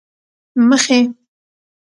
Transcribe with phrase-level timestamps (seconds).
[0.69, 0.99] مخې،